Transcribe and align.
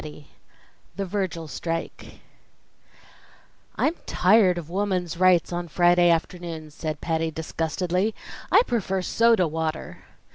III 0.03 0.27
The 0.95 1.05
Virgil 1.05 1.47
Strike 1.47 2.21
"I'm 3.75 3.93
tired 4.07 4.57
of 4.57 4.67
Woman's 4.67 5.17
Rights 5.17 5.53
on 5.53 5.67
Friday 5.67 6.09
afternoons," 6.09 6.73
said 6.73 7.01
Patty 7.01 7.29
disgustedly. 7.29 8.15
"I 8.51 8.63
prefer 8.65 9.03
soda 9.03 9.47
water!" 9.47 9.99